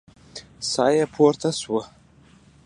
[0.71, 1.83] ساه يې پورته شوه.